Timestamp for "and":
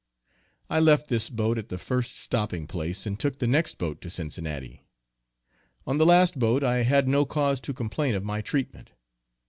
3.05-3.19